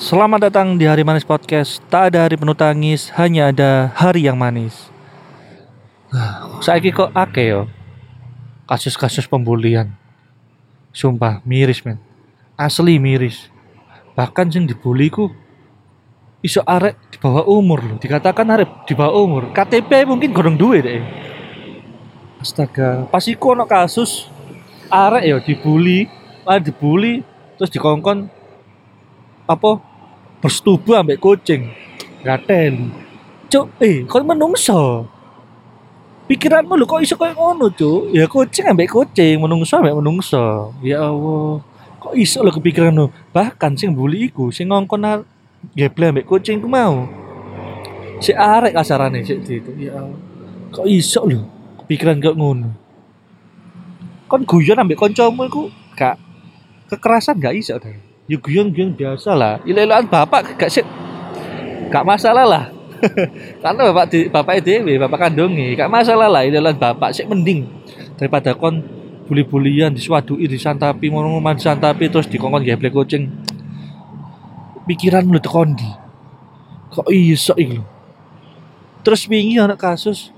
[0.00, 1.76] Selamat datang di Hari Manis Podcast.
[1.92, 4.88] Tak ada hari penuh tangis, hanya ada hari yang manis.
[6.64, 7.68] Saya kok akeh yo.
[8.64, 9.92] Kasus-kasus pembulian.
[10.96, 12.00] Sumpah miris men.
[12.56, 13.52] Asli miris.
[14.16, 15.28] Bahkan sing dibully ku
[16.40, 18.00] iso arek di bawah umur loh.
[18.00, 19.52] Dikatakan arek di bawah umur.
[19.52, 21.04] KTP mungkin gorong duwe deh.
[22.40, 24.32] Astaga, pas iku ono kasus
[24.88, 26.08] arek yo dibully,
[26.48, 27.20] ah dibully
[27.60, 28.32] terus dikongkon
[29.44, 29.89] apa
[30.40, 31.68] bersetubuh ambek kucing.
[32.24, 32.88] Gatel
[33.52, 35.08] cuk eh kau menungso?
[36.30, 38.14] Pikiranmu lu kok iso kayak ngono cuk?
[38.16, 40.72] Ya kucing ambek kucing menungso ambek menungso.
[40.80, 41.60] Ya Allah.
[42.00, 45.24] Kok iso lo kepikiran lu bahkan sing bully iku sing ngongkon
[45.76, 47.04] geble ambek kucing ku mau.
[48.20, 49.70] Si arek kasarane sik itu.
[49.76, 50.20] Ya Allah.
[50.72, 51.44] Kok iso lo
[51.84, 52.70] kepikiran kok ngono?
[54.30, 55.62] Kon guyon ambek kancamu iku
[55.98, 56.16] gak
[56.86, 59.58] kekerasan gak iso deh ya guyon-guyon biasa lah.
[59.66, 60.86] Ilelan bapak gak sih
[61.90, 62.64] gak masalah lah.
[63.62, 67.66] Karena bapak di bapak dewe bapak kandungi gak masalah lah ilelan bapak sih mending
[68.14, 68.78] daripada kon
[69.26, 73.26] bully-bulian diswadui disantapi ngomong disantapi terus dikongkon geblek kucing.
[74.86, 75.90] Pikiran lu tekon di
[76.90, 77.78] kok iso iki
[79.06, 80.34] terus wingi ana kasus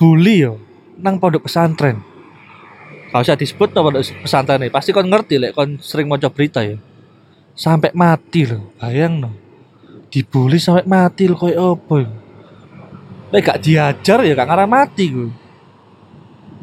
[0.00, 0.56] bully yo
[0.96, 2.00] nang pondok pesantren
[3.08, 4.72] Gak usah disebut no pondok pesantren nih.
[4.72, 6.76] Pasti kon ngerti lek kon sering maca berita ya.
[7.56, 9.30] Sampai mati loh, bayang no.
[10.12, 12.10] Dibully sampai mati loh koyo apa ya.
[13.32, 15.32] Lek gak diajar ya gak ngarah mati gue.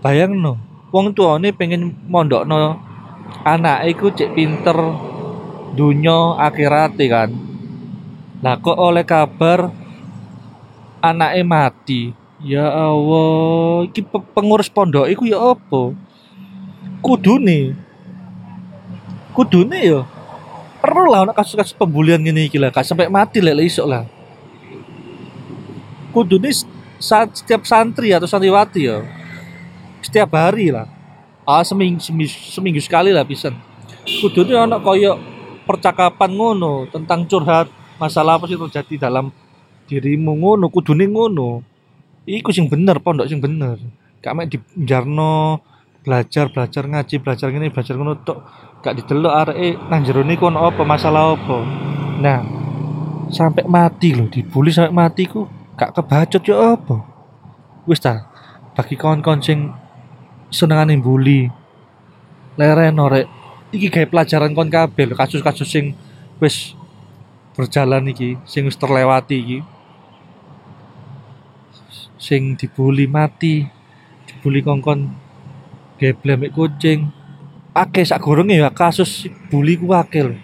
[0.00, 0.56] Bayang no.
[0.90, 2.80] Wong tuane pengen mondokno
[3.46, 4.74] anak iku cek pinter
[5.76, 7.30] dunya akhirat kan.
[8.40, 9.68] Lah kok oleh kabar
[11.04, 12.02] anaknya mati.
[12.40, 15.92] Ya Allah, iki pe- pengurus pondok iku ya apa?
[17.00, 17.74] Kudune.
[19.36, 20.00] Kudune ya
[20.80, 24.08] perlu lah kasus-kasus pembulian gini iki lah, gak sampai mati lek lek iso lah.
[26.12, 26.48] Kudune
[27.00, 29.04] saat setiap santri atau santriwati ya
[30.00, 30.88] setiap hari lah.
[31.44, 33.56] Ah seminggu, seminggu, seminggu sekali lah pisan.
[34.20, 35.20] Kudune ana koyo
[35.68, 39.30] percakapan ngono tentang curhat masalah apa sih terjadi dalam
[39.86, 41.62] dirimu ngono kudune ngono
[42.26, 43.78] iku sing bener pondok sing bener
[44.18, 45.62] gak mek dijarno
[46.10, 48.38] belajar belajar ngaji belajar ngene belajar ngono tok.
[48.82, 50.82] Gak didelok areke nang jero niku ono apa?
[50.82, 51.56] Masalah apa?
[52.18, 52.38] Nah
[53.30, 55.46] sampai mati loh dibully sampai mati ku
[55.78, 56.98] gak kebacot ya apa?
[57.86, 58.26] Wis ta
[58.74, 59.70] bagi kawan-kawan sing
[60.50, 61.46] senengane bully
[62.58, 63.30] lereno rek.
[63.70, 65.94] Iki gawe pelajaran kon kabeh lho kasus-kasus sing
[66.42, 66.74] wis
[67.54, 69.58] berjalan iki sing wis terlewati iki.
[72.18, 73.62] Sing dibully mati
[74.26, 75.29] dibully kongkon
[76.00, 77.12] geblek mek kucing.
[77.76, 80.36] Akeh sak gorenge ya kasus bully ku akeh lho.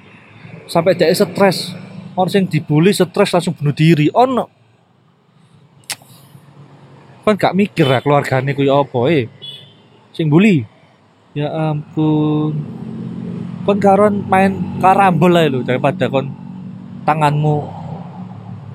[0.69, 1.73] sampai dia stres.
[2.13, 4.13] Orang sing dibully stres langsung bunuh diri.
[4.13, 4.47] Ono.
[7.27, 9.27] Kan gak mikir lah keluargane ku ya apa eh.
[10.13, 10.63] Sing bully.
[11.35, 12.55] Ya ampun.
[13.67, 16.31] Kon karon main karambol ae lho daripada kon
[17.03, 17.67] tanganmu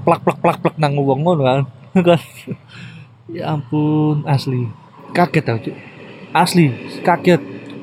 [0.04, 2.20] plak plak plak plak nang wong ngono kan Kan.
[3.36, 4.68] ya ampun asli.
[5.12, 5.91] Kaget tau Cuk.
[6.32, 6.72] Asli
[7.04, 7.42] kaget.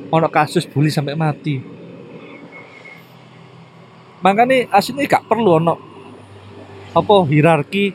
[0.09, 1.61] Ono kasus bully sampai mati.
[4.25, 5.75] Makanya aslinya gak perlu ono
[6.97, 7.93] apa hierarki.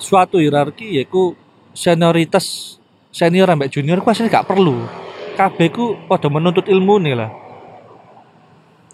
[0.00, 1.36] Suatu hierarki yaitu
[1.76, 2.78] senioritas
[3.12, 4.80] senior sampai junior ku aslinya gak perlu.
[5.36, 7.30] Kabeh ku pada menuntut ilmu nih lah.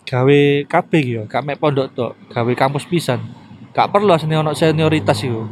[0.04, 3.22] Gawe kabeh gitu gak mek pondok tok gawe kampus pisan.
[3.70, 5.46] Gak perlu aslinya ono senioritas itu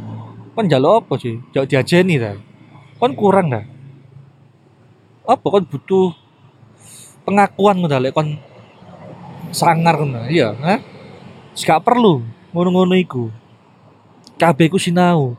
[0.53, 1.39] kan jaluk apa sih?
[1.55, 2.37] Jaluk diajeni ta?
[3.01, 3.72] Kan kurang dah
[5.23, 6.11] apa kan butuh
[7.23, 8.35] pengakuan ngono lek kon
[9.55, 10.27] sangar ngono.
[10.27, 10.75] Iya ha?
[11.55, 13.31] Gak perlu ngono-ngono iku.
[14.35, 15.37] Kabeh ku sinau.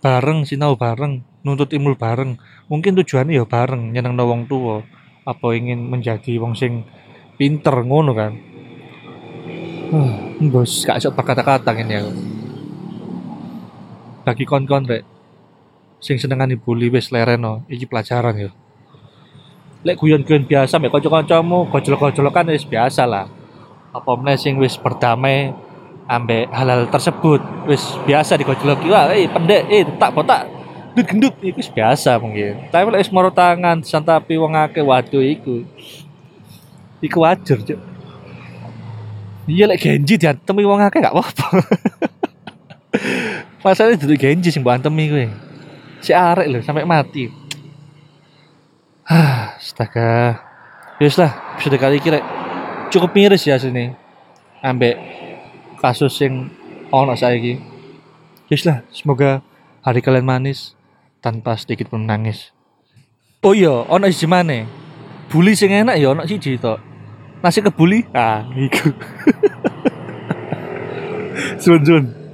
[0.00, 2.38] Bareng sinau bareng nuntut ilmu bareng.
[2.70, 4.80] Mungkin tujuannya ya bareng nyenengno wong tua
[5.26, 6.86] apa ingin menjadi wong sing
[7.36, 8.32] pinter ngono kan?
[9.86, 10.10] Huh,
[10.50, 12.12] bos gak iso berkata-kata ngene aku
[14.26, 15.06] bagi kon-kon rek
[16.00, 18.50] sing senengane bully wis lereno iki pelajaran ya.
[19.86, 23.30] Lek guyon-guyon biasa mek kanca-kancamu gojol-gojolokan wis biasa lah.
[23.94, 25.54] Apa meneh sing wis berdamai
[26.06, 30.46] ambek halal tersebut wis biasa digojoloki wah eh pendek eh tak botak
[30.94, 32.72] gendut gendut iku wis biasa mungkin.
[32.72, 35.62] Tapi lek wis moro tangan santapi wong akeh waduh iku.
[37.04, 37.78] Iku wajar cuk.
[39.46, 41.46] Iya lek Genji diantemi wong akeh gak apa-apa.
[43.62, 45.45] Masalahnya duduk Genji sing mbok antemi kowe.
[46.06, 47.26] Si arek lho sampai mati.
[49.02, 50.38] Astaga.
[51.02, 52.22] Yus lah, episode kali iki rek
[52.94, 53.90] cukup miris ya sini
[54.62, 54.94] ambek
[55.82, 56.46] kasus yang
[56.94, 57.58] ono saiki
[58.46, 59.42] Yes lah, semoga
[59.82, 60.78] hari kalian manis
[61.18, 62.54] tanpa sedikit pun nangis.
[63.42, 64.62] Oh iya, ono siji maneh.
[65.26, 66.78] Bully sing enak ya ono siji tok.
[67.42, 68.06] Nasi kebuli?
[68.14, 68.94] Ah, iku.
[71.62, 72.25] Sun sun.